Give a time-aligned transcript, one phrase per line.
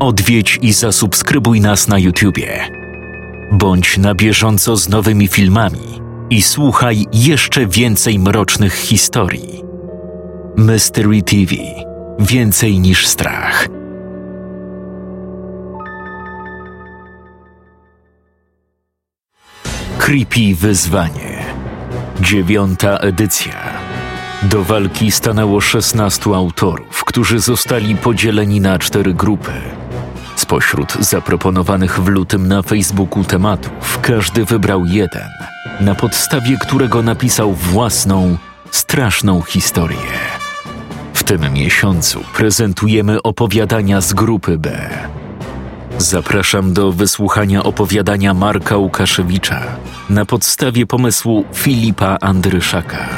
[0.00, 2.68] Odwiedź i zasubskrybuj nas na YouTubie.
[3.52, 6.00] Bądź na bieżąco z nowymi filmami
[6.30, 9.62] i słuchaj jeszcze więcej mrocznych historii.
[10.56, 11.54] Mystery TV
[12.18, 13.68] Więcej niż strach.
[19.98, 21.44] Creepy Wyzwanie.
[22.20, 23.54] Dziewiąta edycja.
[24.42, 29.77] Do walki stanęło 16 autorów, którzy zostali podzieleni na cztery grupy.
[30.48, 35.28] Spośród zaproponowanych w lutym na Facebooku tematów, każdy wybrał jeden,
[35.80, 38.36] na podstawie którego napisał własną,
[38.70, 40.12] straszną historię.
[41.14, 44.90] W tym miesiącu prezentujemy opowiadania z grupy B.
[45.98, 49.62] Zapraszam do wysłuchania opowiadania Marka Łukaszewicza
[50.10, 53.08] na podstawie pomysłu Filipa Andryszaka.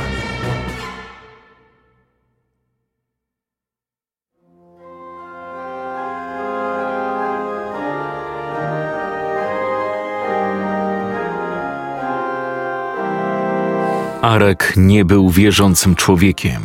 [14.22, 16.62] Arek nie był wierzącym człowiekiem.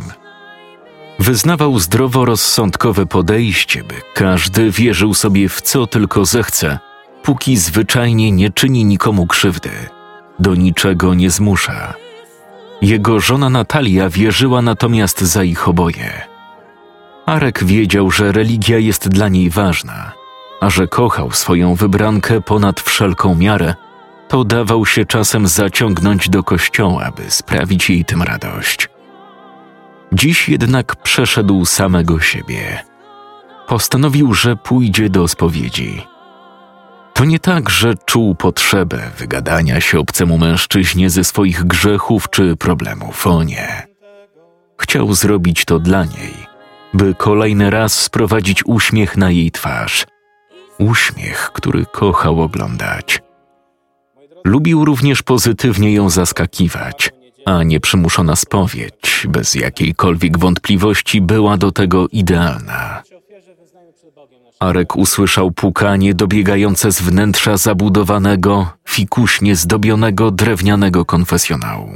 [1.18, 6.78] Wyznawał zdroworozsądkowe podejście, by każdy wierzył sobie w co tylko zechce,
[7.22, 9.70] póki zwyczajnie nie czyni nikomu krzywdy,
[10.38, 11.94] do niczego nie zmusza.
[12.82, 16.22] Jego żona Natalia wierzyła natomiast za ich oboje.
[17.26, 20.12] Arek wiedział, że religia jest dla niej ważna,
[20.60, 23.74] a że kochał swoją wybrankę ponad wszelką miarę–
[24.28, 28.88] to dawał się czasem zaciągnąć do kościoła, by sprawić jej tym radość.
[30.12, 32.84] Dziś jednak przeszedł samego siebie.
[33.68, 36.06] Postanowił, że pójdzie do spowiedzi.
[37.14, 43.26] To nie tak, że czuł potrzebę wygadania się obcemu mężczyźnie ze swoich grzechów czy problemów,
[43.26, 43.86] o nie.
[44.80, 46.34] Chciał zrobić to dla niej,
[46.94, 50.06] by kolejny raz sprowadzić uśmiech na jej twarz.
[50.78, 53.25] Uśmiech, który kochał oglądać.
[54.46, 57.12] Lubił również pozytywnie ją zaskakiwać,
[57.46, 63.02] a nieprzymuszona spowiedź, bez jakiejkolwiek wątpliwości, była do tego idealna.
[64.60, 71.90] Arek usłyszał pukanie dobiegające z wnętrza zabudowanego, fikuśnie zdobionego drewnianego konfesjonału.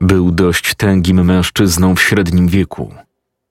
[0.00, 2.94] Był dość tęgim mężczyzną w średnim wieku.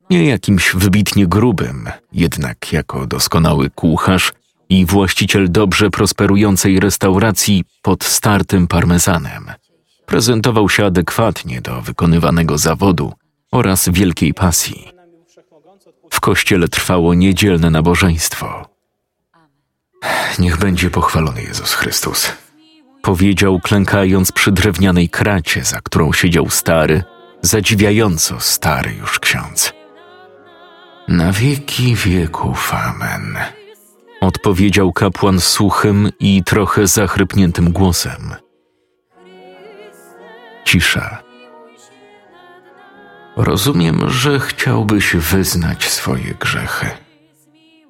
[0.09, 4.33] Nie jakimś wybitnie grubym, jednak jako doskonały kucharz
[4.69, 9.51] i właściciel dobrze prosperującej restauracji pod startym parmezanem.
[10.05, 13.13] Prezentował się adekwatnie do wykonywanego zawodu
[13.51, 14.87] oraz wielkiej pasji.
[16.09, 18.69] W kościele trwało niedzielne nabożeństwo.
[20.39, 22.31] Niech będzie pochwalony Jezus Chrystus,
[23.01, 27.03] powiedział, klękając przy drewnianej kracie, za którą siedział stary,
[27.41, 29.73] zadziwiająco stary już ksiądz.
[31.07, 33.37] Na wieki wieków, amen
[34.27, 38.35] odpowiedział kapłan suchym i trochę zachrypniętym głosem.
[40.65, 41.23] Cisza.
[43.35, 46.89] Rozumiem, że chciałbyś wyznać swoje grzechy.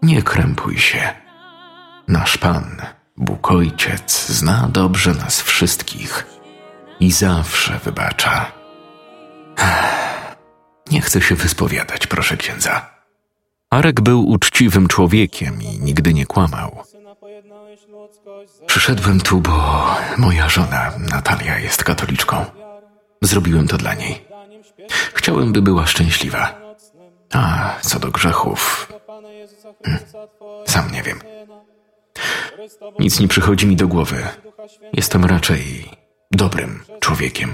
[0.02, 1.10] Nie krępuj się.
[2.08, 2.82] Nasz Pan,
[3.18, 6.28] Bóg Ojciec, zna dobrze nas wszystkich
[7.00, 8.52] i zawsze wybacza.
[10.92, 12.97] Nie chcę się wyspowiadać, proszę księdza.
[13.70, 16.84] Arek był uczciwym człowiekiem i nigdy nie kłamał.
[18.66, 19.86] Przyszedłem tu, bo
[20.18, 22.46] moja żona Natalia jest katoliczką.
[23.22, 24.26] Zrobiłem to dla niej.
[25.14, 26.62] Chciałem, by była szczęśliwa.
[27.34, 28.92] A co do grzechów,
[29.86, 30.04] hmm,
[30.66, 31.20] sam nie wiem.
[33.00, 34.24] Nic nie przychodzi mi do głowy.
[34.94, 35.90] Jestem raczej
[36.32, 37.54] dobrym człowiekiem.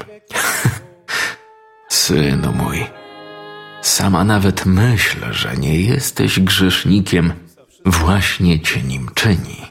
[1.90, 3.03] Synu mój.
[3.84, 7.34] Sama nawet myśl, że nie jesteś grzesznikiem,
[7.86, 9.62] właśnie cię nim czyni.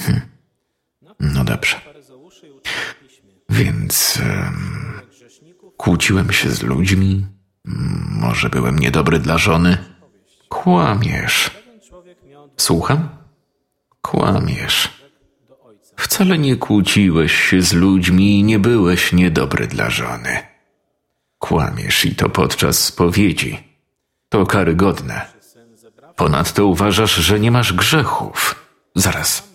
[0.00, 0.20] Hm.
[1.20, 1.76] No dobrze.
[3.50, 5.00] Więc um,
[5.76, 7.26] kłóciłem się z ludźmi,
[8.10, 9.78] może byłem niedobry dla żony.
[10.48, 11.50] Kłamiesz.
[12.56, 13.08] Słucham?
[14.02, 14.88] Kłamiesz.
[15.96, 20.53] Wcale nie kłóciłeś się z ludźmi i nie byłeś niedobry dla żony.
[21.44, 23.58] Kłamiesz i to podczas spowiedzi.
[24.28, 25.26] To karygodne.
[26.16, 28.54] Ponadto uważasz, że nie masz grzechów.
[28.94, 29.48] Zaraz.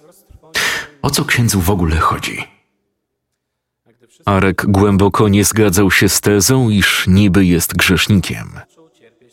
[1.02, 2.48] O co księdzu w ogóle chodzi?
[4.26, 8.60] Arek głęboko nie zgadzał się z tezą, iż niby jest grzesznikiem.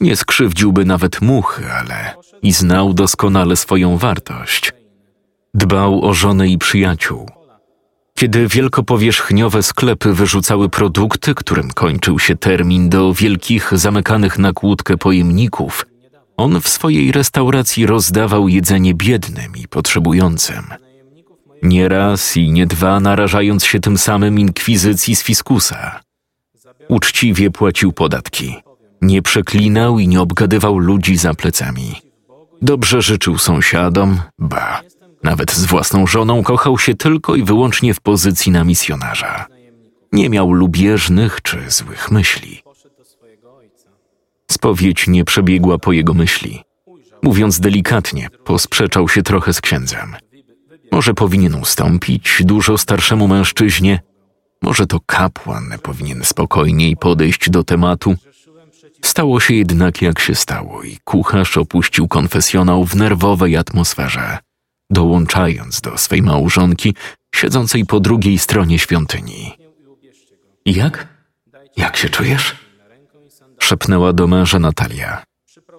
[0.01, 4.73] Nie skrzywdziłby nawet muchy, ale i znał doskonale swoją wartość.
[5.55, 7.36] Dbał o żonę i przyjaciół.
[8.17, 15.87] Kiedy wielkopowierzchniowe sklepy wyrzucały produkty, którym kończył się termin do wielkich, zamykanych na kłódkę pojemników,
[16.37, 20.65] On w swojej restauracji rozdawał jedzenie biednym i potrzebującym.
[21.63, 26.01] Nie raz i nie dwa narażając się tym samym inkwizycji z fiskusa.
[26.89, 28.57] Uczciwie płacił podatki.
[29.01, 31.95] Nie przeklinał i nie obgadywał ludzi za plecami.
[32.63, 34.81] Dobrze życzył sąsiadom, ba,
[35.27, 39.47] nawet z własną żoną kochał się tylko i wyłącznie w pozycji na misjonarza.
[40.13, 42.63] Nie miał lubieżnych czy złych myśli.
[44.51, 46.63] Spowiedź nie przebiegła po jego myśli.
[47.23, 50.17] Mówiąc delikatnie, posprzeczał się trochę z księdzem.
[50.93, 54.01] Może powinien ustąpić dużo starszemu mężczyźnie,
[54.63, 58.15] może to kapłan powinien spokojniej podejść do tematu.
[59.05, 64.39] Stało się jednak jak się stało i kucharz opuścił konfesjonał w nerwowej atmosferze,
[64.91, 66.95] dołączając do swej małżonki
[67.35, 69.53] siedzącej po drugiej stronie świątyni.
[70.67, 71.09] Jak?
[71.77, 72.67] Jak się czujesz?
[73.67, 75.23] szepnęła do męża Natalia.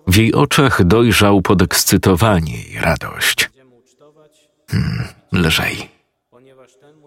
[0.08, 3.50] W jej oczach dojrzał podekscytowanie i radość.
[4.70, 5.90] Hmm, lżej.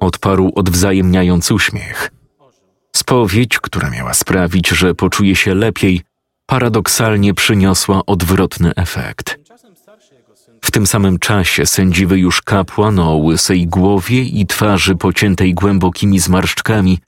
[0.01, 2.11] Odparł odwzajemniając uśmiech.
[2.97, 6.03] Spowiedź, która miała sprawić, że poczuje się lepiej,
[6.47, 9.40] paradoksalnie przyniosła odwrotny efekt.
[10.71, 16.99] W tym samym czasie sędziwy już kapłan o łysej głowie i twarzy pociętej głębokimi zmarszczkami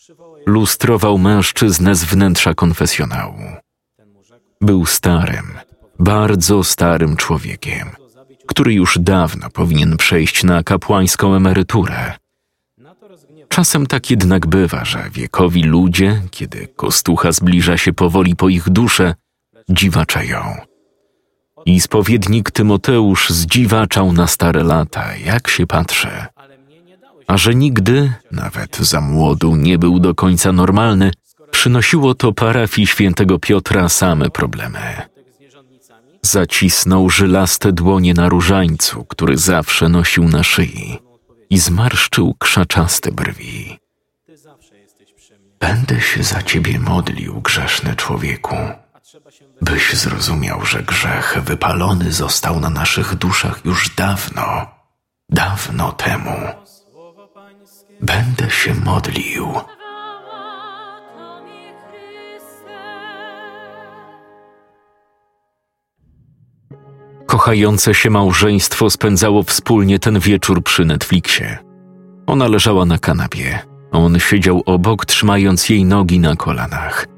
[0.47, 3.39] lustrował mężczyznę z wnętrza konfesjonału.
[4.61, 5.47] Był starym,
[5.99, 7.89] bardzo starym człowiekiem,
[8.47, 12.13] który już dawno powinien przejść na kapłańską emeryturę.
[13.49, 19.15] Czasem tak jednak bywa, że wiekowi ludzie, kiedy kostucha zbliża się powoli po ich duszę,
[19.69, 20.72] dziwaczeją.
[21.67, 26.09] I spowiednik Tymoteusz zdziwaczał na stare lata, jak się patrzy.
[27.27, 31.11] A że nigdy, nawet za młodu, nie był do końca normalny,
[31.51, 35.03] przynosiło to parafii świętego Piotra same problemy.
[36.23, 40.99] Zacisnął żylaste dłonie na różańcu, który zawsze nosił na szyi
[41.51, 43.79] i zmarszczył krzaczaste brwi.
[45.61, 48.57] Będę się za ciebie modlił, grzeszny człowieku,
[49.63, 54.67] byś zrozumiał, że grzech wypalony został na naszych duszach już dawno,
[55.29, 56.37] dawno temu.
[58.01, 59.53] Będę się modlił.
[67.27, 71.59] Kochające się małżeństwo spędzało wspólnie ten wieczór przy Netflixie.
[72.27, 73.59] Ona leżała na kanapie.
[73.93, 77.12] On siedział obok, trzymając jej nogi na kolanach.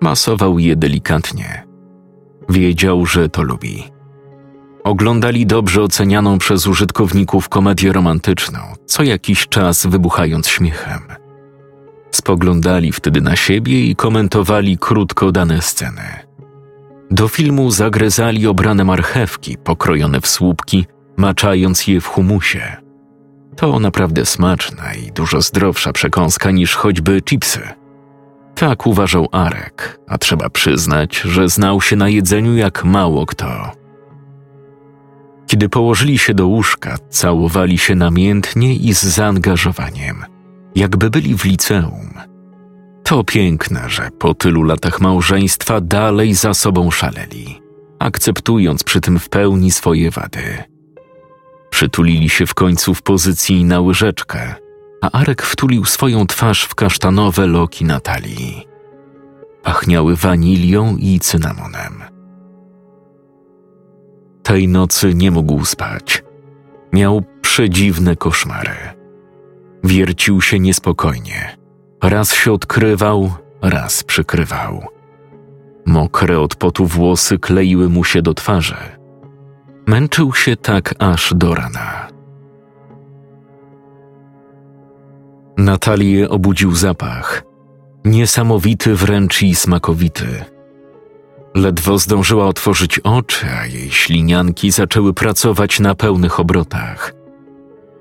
[0.00, 1.66] Masował je delikatnie.
[2.48, 3.84] Wiedział, że to lubi.
[4.84, 11.00] Oglądali dobrze ocenianą przez użytkowników komedię romantyczną, co jakiś czas wybuchając śmiechem.
[12.10, 16.02] Spoglądali wtedy na siebie i komentowali krótko dane sceny.
[17.10, 20.86] Do filmu zagryzali obrane marchewki pokrojone w słupki,
[21.16, 22.76] maczając je w humusie.
[23.56, 27.60] To naprawdę smaczna i dużo zdrowsza przekąska niż choćby chipsy.
[28.60, 33.72] Tak uważał Arek, a trzeba przyznać, że znał się na jedzeniu jak mało kto.
[35.46, 40.24] Kiedy położyli się do łóżka, całowali się namiętnie i z zaangażowaniem,
[40.74, 42.10] jakby byli w liceum.
[43.02, 47.62] To piękne, że po tylu latach małżeństwa dalej za sobą szaleli,
[47.98, 50.64] akceptując przy tym w pełni swoje wady.
[51.70, 54.54] Przytulili się w końcu w pozycji na łyżeczkę,
[55.00, 58.66] a Arek wtulił swoją twarz w kasztanowe loki Natalii.
[59.62, 62.02] Pachniały wanilią i cynamonem.
[64.42, 66.22] Tej nocy nie mógł spać.
[66.92, 68.76] Miał przedziwne koszmary.
[69.84, 71.56] Wiercił się niespokojnie.
[72.02, 74.86] Raz się odkrywał, raz przykrywał.
[75.86, 78.76] Mokre od potu włosy kleiły mu się do twarzy.
[79.86, 82.09] Męczył się tak aż do rana.
[85.60, 87.42] Natalię obudził zapach.
[88.04, 90.44] Niesamowity wręcz i smakowity
[91.54, 97.12] Ledwo zdążyła otworzyć oczy, a jej ślinianki zaczęły pracować na pełnych obrotach.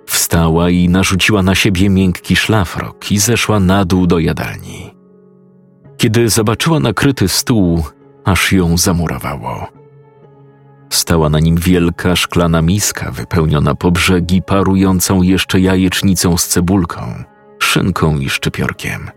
[0.05, 4.95] Wstała i narzuciła na siebie miękki szlafrok i zeszła na dół do jadalni.
[5.97, 7.83] Kiedy zobaczyła nakryty stół,
[8.25, 9.67] aż ją zamurowało.
[10.89, 17.23] Stała na nim wielka szklana miska wypełniona po brzegi parującą jeszcze jajecznicą z cebulką,
[17.69, 19.09] szynką i szczypiorkiem.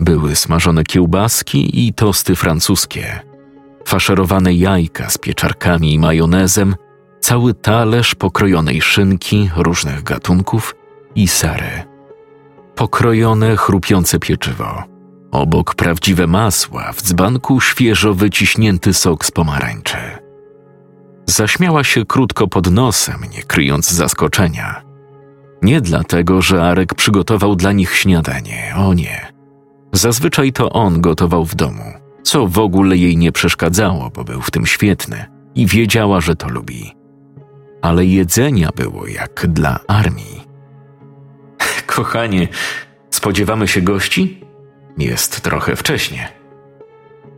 [0.00, 3.20] Były smażone kiełbaski i tosty francuskie–
[3.90, 6.76] faszerowane jajka z pieczarkami i majonezem,
[7.20, 10.74] cały talerz pokrojonej szynki różnych gatunków
[11.14, 11.84] i sery.
[12.74, 14.82] Pokrojone, chrupiące pieczywo.
[15.30, 19.96] Obok prawdziwe masła, w dzbanku świeżo wyciśnięty sok z pomarańczy.
[21.26, 24.89] Zaśmiała się krótko pod nosem, nie kryjąc zaskoczenia.
[25.62, 29.32] Nie dlatego, że Arek przygotował dla nich śniadanie, o nie.
[29.92, 31.84] Zazwyczaj to on gotował w domu,
[32.22, 35.24] co w ogóle jej nie przeszkadzało, bo był w tym świetny
[35.54, 36.96] i wiedziała, że to lubi.
[37.82, 40.40] Ale jedzenia było jak dla armii.
[41.86, 42.48] Kochanie,
[43.10, 44.44] spodziewamy się gości?
[44.98, 46.28] Jest trochę wcześnie.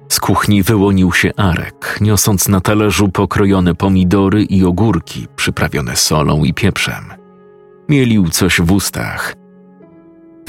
[0.08, 6.54] Z kuchni wyłonił się Arek, niosąc na talerzu pokrojone pomidory i ogórki przyprawione solą i
[6.54, 7.21] pieprzem.
[7.92, 9.34] Mielił coś w ustach.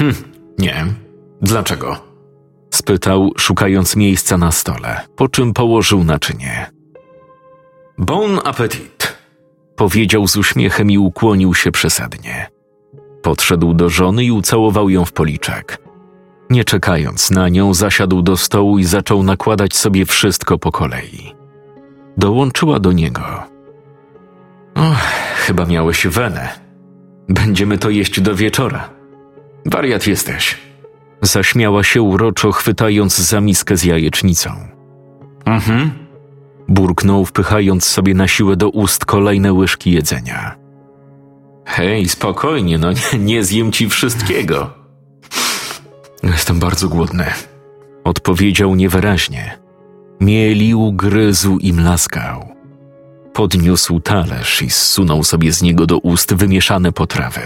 [0.00, 0.14] Hm,
[0.58, 0.86] nie.
[1.42, 1.96] Dlaczego?
[2.74, 6.70] spytał, szukając miejsca na stole, po czym położył naczynie.
[7.98, 9.18] Bon appetit,
[9.76, 12.50] powiedział z uśmiechem i ukłonił się przesadnie.
[13.22, 15.78] Podszedł do żony i ucałował ją w policzek.
[16.50, 21.34] Nie czekając na nią, zasiadł do stołu i zaczął nakładać sobie wszystko po kolei.
[22.16, 23.42] Dołączyła do niego.
[24.74, 24.98] Och,
[25.36, 26.63] chyba miałeś wenę.
[27.28, 28.90] Będziemy to jeść do wieczora.
[29.66, 30.58] Wariat jesteś.
[31.22, 34.50] Zaśmiała się uroczo, chwytając za miskę z jajecznicą.
[35.44, 35.90] Mhm.
[36.68, 40.56] Burknął, wpychając sobie na siłę do ust kolejne łyżki jedzenia.
[41.66, 44.70] Hej, spokojnie, no nie, nie zjem ci wszystkiego.
[46.22, 47.24] Jestem bardzo głodny.
[48.04, 49.58] Odpowiedział niewyraźnie.
[50.20, 52.53] Mielił, gryzł i mlaskał.
[53.34, 57.40] Podniósł talerz i zsunął sobie z niego do ust wymieszane potrawy.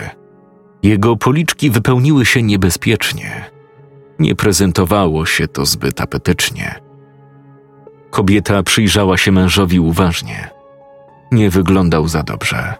[0.82, 3.50] Jego policzki wypełniły się niebezpiecznie.
[4.18, 6.80] Nie prezentowało się to zbyt apetycznie.
[8.10, 10.50] Kobieta przyjrzała się mężowi uważnie.
[11.32, 12.74] Nie wyglądał za dobrze.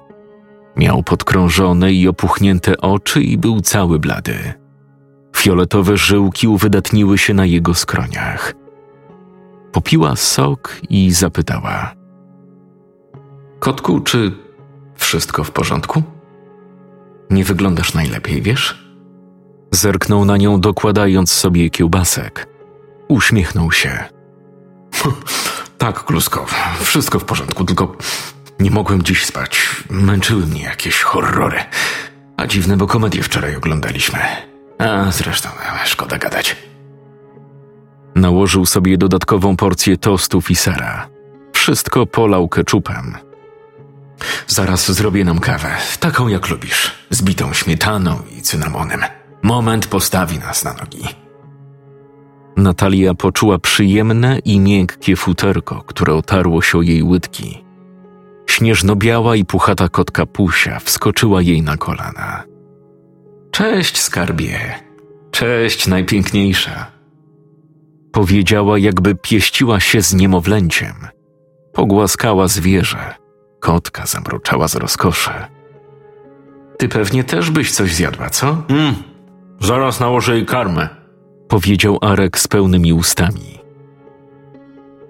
[0.77, 4.53] Miał podkrążone i opuchnięte oczy i był cały blady.
[5.37, 8.55] Fioletowe żyłki uwydatniły się na jego skroniach.
[9.73, 11.98] Popiła sok i zapytała:
[13.59, 14.33] Kotku, czy
[14.95, 16.03] wszystko w porządku?
[17.31, 18.88] Nie wyglądasz najlepiej, wiesz?
[19.73, 22.49] Zerknął na nią, dokładając sobie kiełbasek.
[23.09, 24.05] Uśmiechnął się.
[25.79, 26.47] tak, Klusko,
[26.81, 27.97] wszystko w porządku, tylko
[28.61, 29.61] nie mogłem dziś spać.
[29.91, 31.59] Męczyły mnie jakieś horrory.
[32.37, 34.19] A dziwne, bo komedię wczoraj oglądaliśmy.
[34.79, 35.49] A zresztą,
[35.85, 36.57] szkoda gadać.
[38.15, 41.09] Nałożył sobie dodatkową porcję tostów i sera.
[41.53, 43.28] Wszystko polał keczupem.
[44.47, 49.01] Zaraz zrobię nam kawę, taką jak lubisz, z bitą śmietaną i cynamonem.
[49.43, 51.05] Moment postawi nas na nogi.
[52.57, 57.65] Natalia poczuła przyjemne i miękkie futerko, które otarło się o jej łydki.
[58.47, 62.45] Śnieżno-biała i puchata kotka Pusia wskoczyła jej na kolana.
[63.51, 64.75] Cześć, skarbie.
[65.31, 66.87] Cześć, najpiękniejsza.
[68.13, 70.95] Powiedziała, jakby pieściła się z niemowlęciem.
[71.73, 73.15] Pogłaskała zwierzę.
[73.61, 75.31] Kotka zamruczała z rozkoszy.
[76.79, 78.62] Ty pewnie też byś coś zjadła, co?
[78.69, 78.95] Mm,
[79.61, 80.88] zaraz nałożę jej karmę,
[81.49, 83.59] powiedział Arek z pełnymi ustami.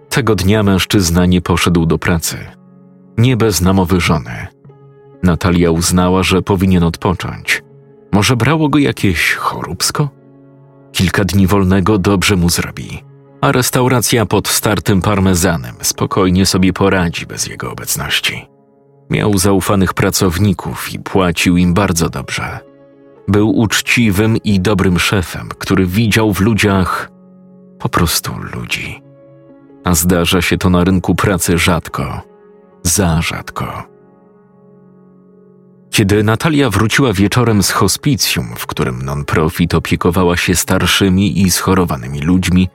[0.09, 2.37] Tego dnia mężczyzna nie poszedł do pracy.
[3.19, 4.47] Nie bez namowy żony.
[5.23, 7.63] Natalia uznała, że powinien odpocząć.
[8.13, 10.09] Może brało go jakieś choróbsko?
[10.93, 13.03] Kilka dni wolnego dobrze mu zrobi,
[13.41, 18.47] a restauracja pod startym parmezanem spokojnie sobie poradzi bez jego obecności.
[19.11, 22.59] Miał zaufanych pracowników i płacił im bardzo dobrze.
[23.29, 27.11] Był uczciwym i dobrym szefem, który widział w ludziach
[27.79, 29.03] po prostu ludzi.
[29.85, 32.23] A zdarza się to na rynku pracy rzadko,
[32.83, 33.83] za rzadko.
[35.91, 42.69] Kiedy Natalia wróciła wieczorem z hospicjum, w którym non-profit opiekowała się starszymi i schorowanymi ludźmi,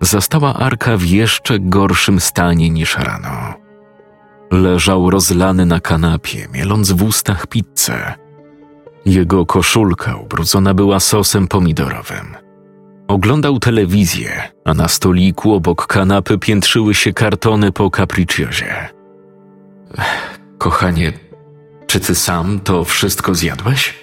[0.00, 3.54] zastała Arka w jeszcze gorszym stanie niż rano.
[4.50, 8.14] Leżał rozlany na kanapie, mieląc w ustach pizzę.
[9.06, 12.36] Jego koszulka ubrudzona była sosem pomidorowym.
[13.08, 18.88] Oglądał telewizję, a na stoliku obok kanapy piętrzyły się kartony po capricciozie.
[20.58, 21.12] Kochanie,
[21.86, 23.94] czy ty sam to wszystko zjadłeś?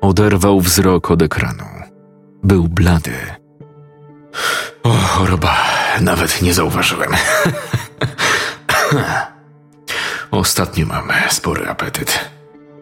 [0.00, 1.64] Oderwał wzrok od ekranu.
[2.42, 3.37] Był blady.
[4.82, 5.56] O, choroba,
[6.00, 7.10] nawet nie zauważyłem.
[10.30, 12.30] Ostatnio mam spory apetyt.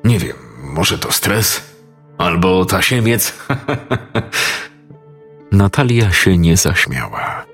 [0.04, 1.60] Nie wiem, może to stres?
[2.18, 3.32] Albo tasiemiec?
[5.52, 7.44] Natalia się nie zaśmiała.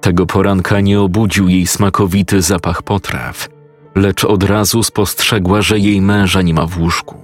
[0.00, 3.48] Tego poranka nie obudził jej smakowity zapach potraw,
[3.94, 7.22] lecz od razu spostrzegła, że jej męża nie ma w łóżku.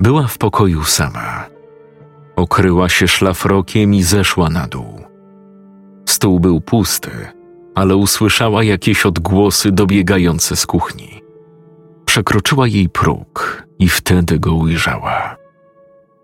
[0.00, 1.55] Była w pokoju sama.
[2.36, 5.00] Okryła się szlafrokiem i zeszła na dół.
[6.08, 7.10] Stół był pusty,
[7.74, 11.20] ale usłyszała jakieś odgłosy dobiegające z kuchni.
[12.04, 15.36] Przekroczyła jej próg i wtedy go ujrzała.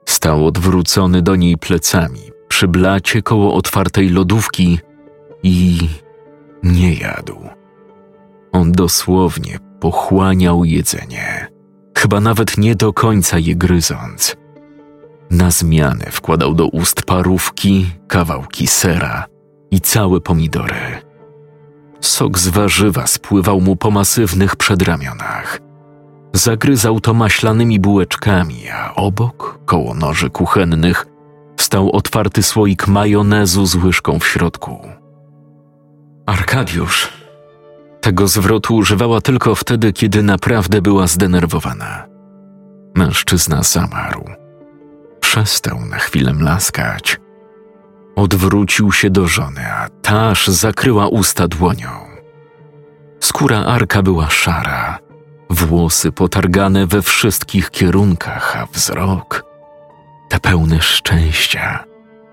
[0.08, 4.78] Stał odwrócony do niej plecami, przy blacie koło otwartej lodówki
[5.42, 5.78] i
[6.62, 7.36] nie jadł.
[8.52, 11.48] On dosłownie pochłaniał jedzenie,
[11.98, 14.36] chyba nawet nie do końca je gryząc.
[15.32, 19.26] Na zmianę wkładał do ust parówki, kawałki sera
[19.70, 21.02] i całe pomidory.
[22.00, 25.60] Sok z warzywa spływał mu po masywnych przedramionach.
[26.32, 31.06] Zagryzał to maślanymi bułeczkami, a obok, koło noży kuchennych,
[31.60, 34.88] stał otwarty słoik majonezu z łyżką w środku.
[36.26, 37.08] Arkadiusz.
[38.00, 42.06] Tego zwrotu używała tylko wtedy, kiedy naprawdę była zdenerwowana.
[42.94, 44.41] Mężczyzna zamarł.
[45.32, 47.20] Przestał na chwilę mlaskać.
[48.16, 51.88] Odwrócił się do żony, a taż zakryła usta dłonią.
[53.20, 54.98] Skóra Arka była szara,
[55.50, 59.44] włosy potargane we wszystkich kierunkach, a wzrok
[60.28, 61.84] te pełne szczęścia,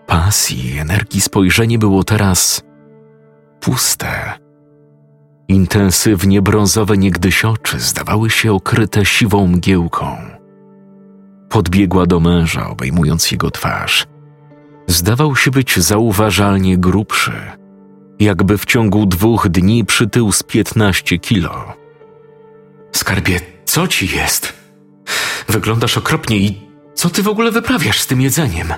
[0.08, 2.64] pasji i energii spojrzenie było teraz
[3.60, 4.40] puste.
[5.48, 10.39] Intensywnie brązowe niegdyś oczy zdawały się okryte siwą mgiełką.
[11.50, 14.08] Podbiegła do męża, obejmując jego twarz.
[14.88, 17.32] Zdawał się być zauważalnie grubszy,
[18.20, 21.74] jakby w ciągu dwóch dni przytył z piętnaście kilo.
[22.92, 24.54] Skarbie, co ci jest?
[25.48, 26.62] Wyglądasz okropnie i
[26.94, 28.74] co ty w ogóle wyprawiasz z tym jedzeniem?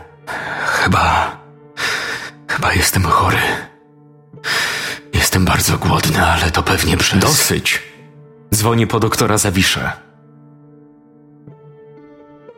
[0.65, 1.37] Chyba.
[2.47, 3.37] Chyba jestem chory.
[5.13, 7.19] Jestem bardzo głodny, ale to pewnie przez.
[7.19, 7.81] Dosyć.
[8.55, 9.91] Dzwonię po doktora Zawiszę.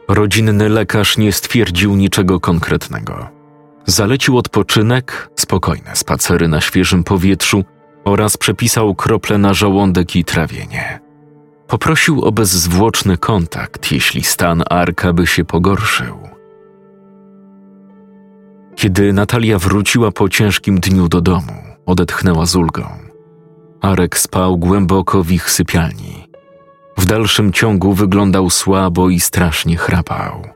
[0.07, 3.29] Rodzinny lekarz nie stwierdził niczego konkretnego.
[3.85, 7.63] Zalecił odpoczynek, spokojne spacery na świeżym powietrzu
[8.05, 10.99] oraz przepisał krople na żołądek i trawienie.
[11.67, 16.17] Poprosił o bezzwłoczny kontakt, jeśli stan Arka by się pogorszył.
[18.75, 21.53] Kiedy Natalia wróciła po ciężkim dniu do domu,
[21.85, 22.83] odetchnęła z ulgą.
[23.81, 26.22] Arek spał głęboko w ich sypialni.
[27.03, 30.47] W dalszym ciągu wyglądał słabo i strasznie chrapał.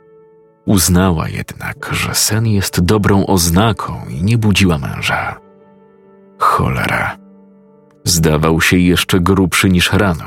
[0.65, 5.39] Uznała jednak, że sen jest dobrą oznaką i nie budziła męża.
[6.39, 7.17] Cholera.
[8.03, 10.25] Zdawał się jeszcze grubszy niż rano.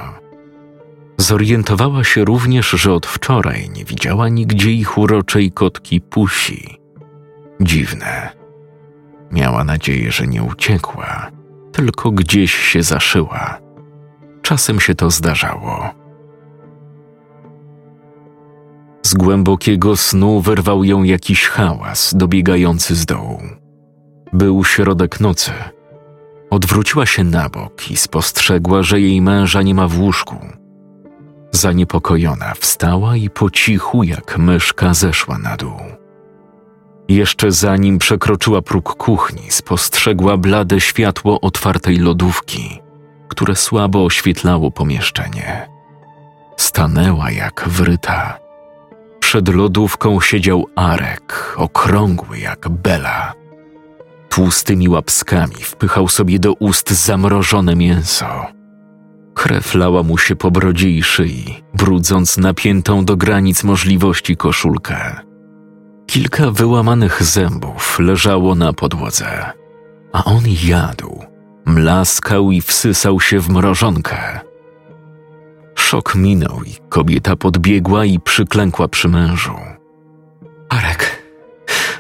[1.16, 6.78] Zorientowała się również, że od wczoraj nie widziała nigdzie ich uroczej kotki Pusi.
[7.60, 8.28] Dziwne.
[9.32, 11.30] Miała nadzieję, że nie uciekła,
[11.72, 13.58] tylko gdzieś się zaszyła.
[14.42, 15.99] Czasem się to zdarzało.
[19.10, 23.42] Z głębokiego snu wyrwał ją jakiś hałas dobiegający z dołu.
[24.32, 25.50] Był środek nocy.
[26.50, 30.36] Odwróciła się na bok i spostrzegła, że jej męża nie ma w łóżku.
[31.52, 35.80] Zaniepokojona wstała i po cichu jak myszka zeszła na dół.
[37.08, 42.80] Jeszcze zanim przekroczyła próg kuchni, spostrzegła blade światło otwartej lodówki,
[43.28, 45.68] które słabo oświetlało pomieszczenie.
[46.56, 48.39] Stanęła jak wryta.
[49.30, 53.32] Przed lodówką siedział Arek, okrągły jak Bela.
[54.28, 58.46] Tłustymi łapskami wpychał sobie do ust zamrożone mięso.
[59.34, 65.20] Krew lała mu się po brodzie i szyi, brudząc napiętą do granic możliwości koszulkę.
[66.06, 69.52] Kilka wyłamanych zębów leżało na podłodze,
[70.12, 71.24] a on jadł,
[71.66, 74.49] mlaskał i wsysał się w mrożonkę.
[75.90, 79.54] Szok minął i kobieta podbiegła i przyklękła przy mężu.
[80.68, 81.22] Arek,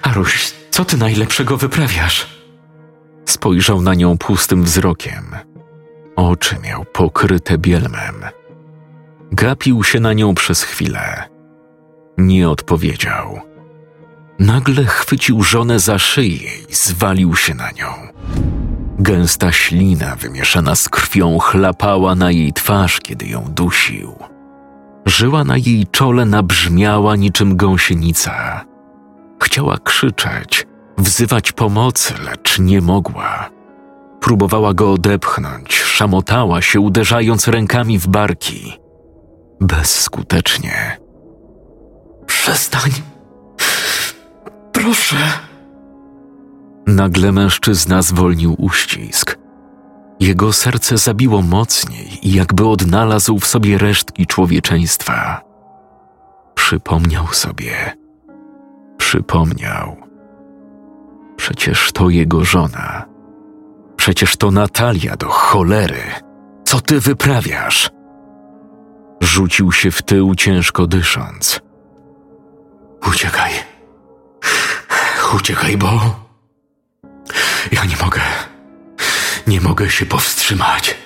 [0.02, 2.26] Aruś, co ty najlepszego wyprawiasz?
[3.24, 5.24] Spojrzał na nią pustym wzrokiem.
[6.16, 8.14] Oczy miał pokryte bielmem.
[9.32, 11.28] Gapił się na nią przez chwilę.
[12.18, 13.40] Nie odpowiedział.
[14.38, 17.86] Nagle chwycił żonę za szyję i zwalił się na nią.
[19.00, 24.14] Gęsta ślina wymieszana z krwią chlapała na jej twarz, kiedy ją dusił.
[25.06, 28.64] Żyła na jej czole nabrzmiała niczym gąsienica.
[29.42, 30.66] Chciała krzyczeć,
[30.98, 33.50] wzywać pomocy, lecz nie mogła.
[34.20, 38.72] Próbowała go odepchnąć, szamotała się, uderzając rękami w barki.
[39.60, 41.00] Bezskutecznie.
[42.26, 42.90] Przestań.
[44.72, 45.49] Proszę.
[46.86, 49.38] Nagle mężczyzna zwolnił uścisk.
[50.20, 55.40] Jego serce zabiło mocniej i jakby odnalazł w sobie resztki człowieczeństwa.
[56.54, 57.96] Przypomniał sobie.
[58.96, 59.96] Przypomniał.
[61.36, 63.10] Przecież to jego żona
[64.00, 66.02] Przecież to Natalia do cholery.
[66.64, 67.90] Co ty wyprawiasz?
[69.20, 71.60] Rzucił się w tył, ciężko dysząc.
[73.08, 73.52] Uciekaj.
[75.36, 76.29] Uciekaj, bo.
[77.72, 78.20] Ja nie mogę.
[79.46, 80.96] Nie mogę się powstrzymać.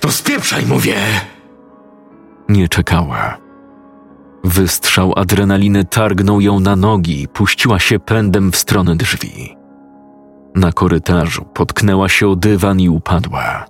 [0.00, 0.96] To spieprzaj, mówię!
[2.48, 3.38] Nie czekała.
[4.44, 9.56] Wystrzał adrenaliny targnął ją na nogi i puściła się pędem w stronę drzwi.
[10.54, 13.66] Na korytarzu potknęła się o dywan i upadła.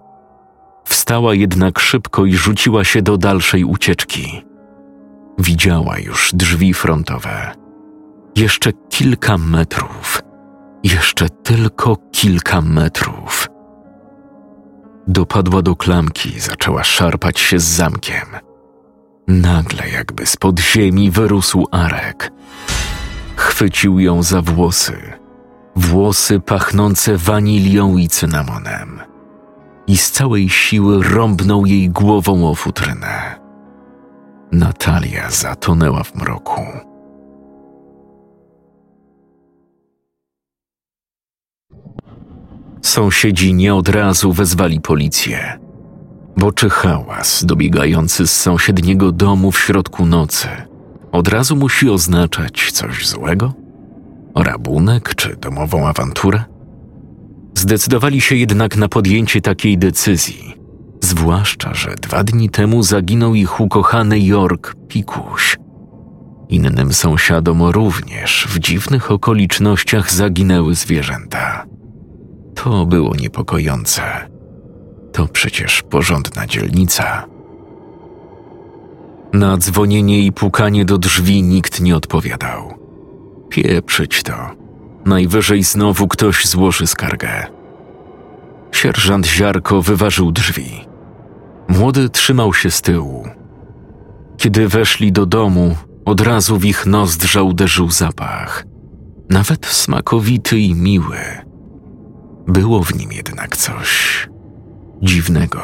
[0.84, 4.44] Wstała jednak szybko i rzuciła się do dalszej ucieczki.
[5.38, 7.52] Widziała już drzwi frontowe.
[8.36, 10.09] Jeszcze kilka metrów.
[10.82, 13.48] Jeszcze tylko kilka metrów.
[15.06, 18.26] Dopadła do klamki i zaczęła szarpać się z zamkiem.
[19.28, 22.32] Nagle, jakby spod ziemi, wyrósł Arek.
[23.36, 24.98] Chwycił ją za włosy.
[25.76, 29.00] Włosy pachnące wanilią i cynamonem.
[29.86, 33.40] I z całej siły rąbnął jej głową o futrynę.
[34.52, 36.62] Natalia zatonęła w mroku.
[42.82, 45.58] Sąsiedzi nie od razu wezwali policję,
[46.36, 50.48] bo czy hałas dobiegający z sąsiedniego domu w środku nocy
[51.12, 53.52] od razu musi oznaczać coś złego?
[54.34, 56.44] Rabunek czy domową awanturę?
[57.54, 60.54] Zdecydowali się jednak na podjęcie takiej decyzji,
[61.00, 65.56] zwłaszcza, że dwa dni temu zaginął ich ukochany York Pikuś.
[66.48, 71.69] Innym sąsiadom również w dziwnych okolicznościach zaginęły zwierzęta.
[72.64, 74.02] To było niepokojące.
[75.12, 77.26] To przecież porządna dzielnica.
[79.32, 82.74] Na dzwonienie i pukanie do drzwi nikt nie odpowiadał.
[83.48, 84.32] Pieprzyć to.
[85.04, 87.46] Najwyżej znowu ktoś złoży skargę.
[88.72, 90.84] Sierżant Ziarko wyważył drzwi.
[91.68, 93.28] Młody trzymał się z tyłu.
[94.36, 98.64] Kiedy weszli do domu, od razu w ich nozdrza uderzył zapach.
[99.30, 101.49] Nawet smakowity i miły.
[102.50, 104.28] Było w nim jednak coś
[105.02, 105.60] dziwnego.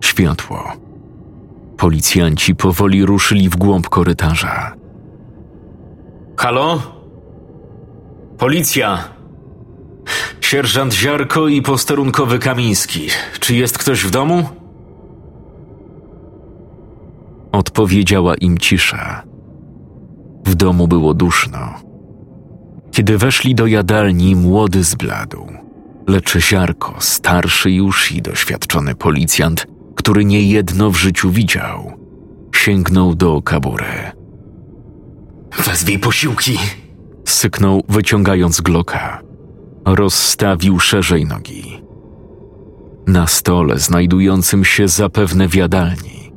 [0.00, 0.72] Światło.
[1.76, 4.74] Policjanci powoli ruszyli w głąb korytarza.
[6.36, 6.82] Halo?
[8.38, 9.04] Policja!
[10.40, 13.08] Sierżant Ziarko i posterunkowy Kamiński.
[13.40, 14.48] Czy jest ktoś w domu?
[17.52, 19.22] Odpowiedziała im cisza.
[20.44, 21.87] W domu było duszno.
[22.98, 25.46] Kiedy weszli do jadalni, młody zbladł.
[26.08, 31.92] Lecz Ziarko, starszy już i doświadczony policjant, który niejedno w życiu widział,
[32.54, 34.12] sięgnął do kabury.
[35.66, 36.58] Wezwij posiłki!
[37.24, 39.22] Syknął, wyciągając gloka.
[39.84, 41.82] Rozstawił szerzej nogi.
[43.06, 46.32] Na stole, znajdującym się zapewne w jadalni,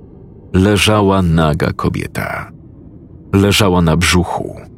[0.53, 2.51] leżała naga kobieta.
[3.33, 4.70] Leżała na brzuchu.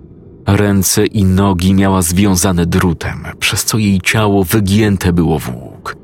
[0.47, 5.97] Ręce i nogi miała związane drutem, przez co jej ciało wygięte było w łuk.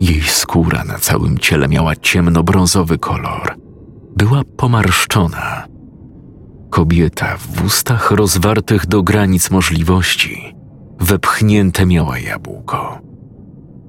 [0.00, 3.54] Jej skóra na całym ciele miała ciemnobrązowy kolor.
[4.16, 5.66] Była pomarszczona.
[6.70, 10.54] Kobieta w ustach rozwartych do granic możliwości
[11.00, 12.98] wepchnięte miała jabłko.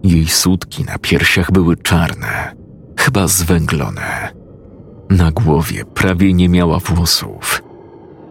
[0.04, 2.56] Jej sutki na piersiach były czarne,
[2.98, 4.34] chyba zwęglone.
[5.10, 7.64] Na głowie prawie nie miała włosów.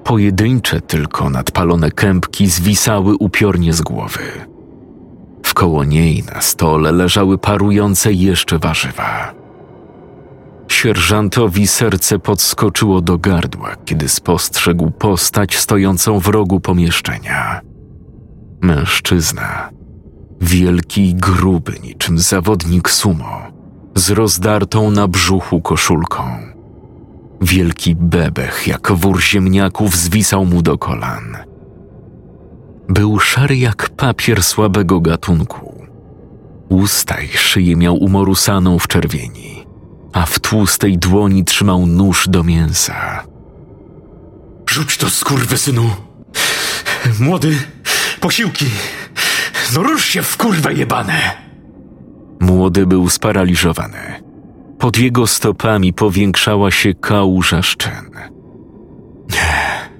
[0.05, 4.21] Pojedyncze tylko nadpalone kępki zwisały upiornie z głowy.
[5.43, 9.35] Wkoło niej na stole leżały parujące jeszcze warzywa.
[10.69, 17.61] Sierżantowi serce podskoczyło do gardła, kiedy spostrzegł postać stojącą w rogu pomieszczenia.
[18.61, 19.71] Mężczyzna,
[20.41, 23.43] wielki i gruby niczym zawodnik sumo,
[23.95, 26.50] z rozdartą na brzuchu koszulką.
[27.41, 31.37] Wielki bebech jak wór ziemniaków zwisał mu do kolan.
[32.89, 35.87] Był szary jak papier słabego gatunku.
[36.69, 39.67] Usta i szyję miał umorusaną w czerwieni,
[40.13, 43.25] a w tłustej dłoni trzymał nóż do mięsa.
[44.71, 45.91] Rzuć to, skurwysynu!
[47.21, 47.59] Młody,
[48.21, 48.67] posiłki!
[49.75, 51.21] No rusz się w kurwę jebane!
[52.41, 54.30] Młody był sparaliżowany.
[54.81, 58.11] Pod jego stopami powiększała się kałuża szczen.
[59.31, 59.91] Nie.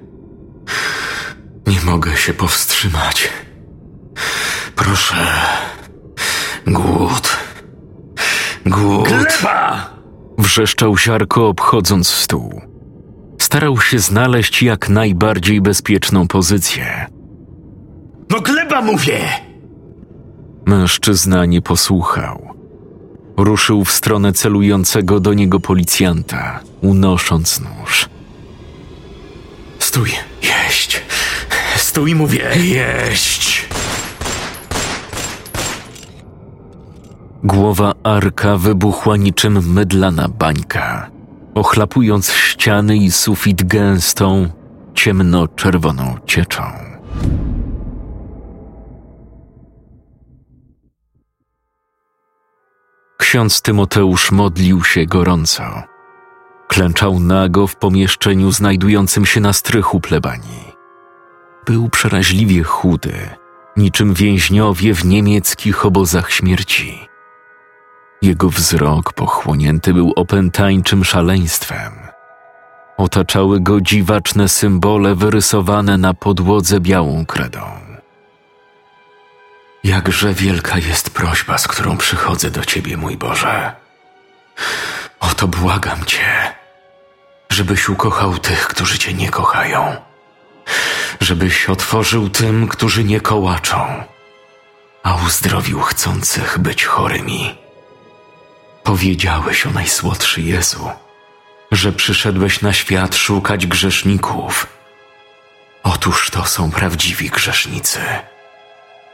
[1.67, 3.29] Nie mogę się powstrzymać.
[4.75, 5.15] Proszę.
[6.67, 7.37] Głód.
[8.65, 9.07] Głód.
[9.07, 9.89] Gleba!
[10.37, 12.61] Wrzeszczał ziarko, obchodząc stół.
[13.41, 17.05] Starał się znaleźć jak najbardziej bezpieczną pozycję.
[18.29, 19.19] No gleba mówię!
[20.65, 22.50] Mężczyzna nie posłuchał.
[23.43, 28.09] Ruszył w stronę celującego do niego policjanta, unosząc nóż.
[29.79, 30.09] Stój,
[30.43, 31.01] jeść.
[31.75, 33.67] Stój, mówię, jeść.
[37.43, 41.09] Głowa Arka wybuchła niczym mydlana bańka,
[41.55, 44.49] ochlapując ściany i sufit gęstą,
[44.93, 46.63] ciemno-czerwoną cieczą.
[53.31, 55.63] Ksiądz Tymoteusz modlił się gorąco.
[56.67, 60.75] Klęczał nago w pomieszczeniu znajdującym się na strychu plebanii.
[61.65, 63.13] Był przeraźliwie chudy,
[63.77, 67.07] niczym więźniowie w niemieckich obozach śmierci.
[68.21, 71.93] Jego wzrok pochłonięty był opętańczym szaleństwem.
[72.97, 77.90] Otaczały go dziwaczne symbole wyrysowane na podłodze białą kredą.
[79.83, 83.75] Jakże wielka jest prośba, z którą przychodzę do Ciebie, mój Boże.
[85.19, 86.53] Oto błagam Cię,
[87.49, 89.95] żebyś ukochał tych, którzy Cię nie kochają,
[91.19, 94.03] żebyś otworzył tym, którzy nie kołaczą,
[95.03, 97.57] a uzdrowił chcących być chorymi.
[98.83, 100.89] Powiedziałeś o najsłodszy Jezu,
[101.71, 104.67] że przyszedłeś na świat szukać grzeszników.
[105.83, 107.99] Otóż to są prawdziwi grzesznicy.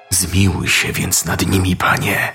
[0.10, 2.34] Zmiłuj się więc nad nimi, Panie.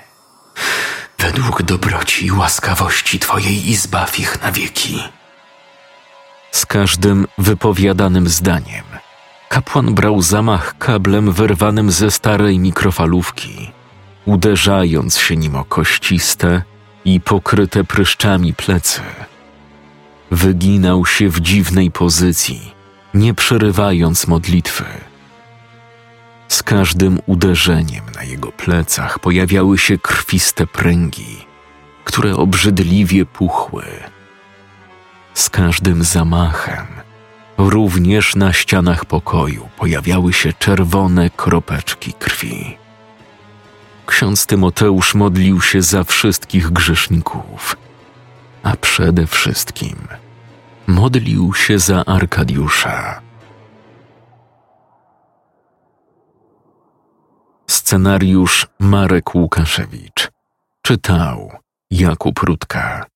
[1.19, 3.77] Według dobroci i łaskawości Twojej i
[4.19, 5.03] ich na wieki.
[6.51, 8.85] Z każdym wypowiadanym zdaniem
[9.53, 13.71] kapłan brał zamach kablem wyrwanym ze starej mikrofalówki,
[14.25, 16.63] uderzając się nim o kościste
[17.05, 19.01] i pokryte pryszczami plecy.
[20.31, 22.75] Wyginał się w dziwnej pozycji,
[23.15, 24.85] nie przerywając modlitwy.
[26.53, 31.47] Z każdym uderzeniem na jego plecach pojawiały się krwiste pręgi,
[32.05, 33.85] które obrzydliwie puchły.
[35.35, 36.87] Z każdym zamachem,
[37.59, 42.77] również na ścianach pokoju, pojawiały się czerwone kropeczki krwi.
[44.07, 47.77] Ksiądz Tymoteusz modlił się za wszystkich grzeszników,
[48.63, 49.97] a przede wszystkim
[50.87, 53.22] modlił się za Arkadiusza.
[57.93, 60.31] Scenariusz Marek Łukaszewicz.
[60.83, 61.51] Czytał
[61.91, 63.07] Jakub Rutka.